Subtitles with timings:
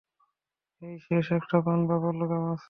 [0.81, 2.59] হেই, শেষ একটা প্রাণ বাবল গাম আছে।